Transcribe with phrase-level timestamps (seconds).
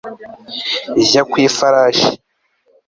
[1.07, 2.09] Jya ku ifarashi